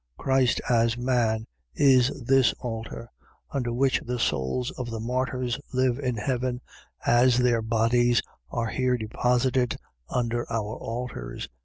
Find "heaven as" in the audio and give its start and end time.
6.17-7.37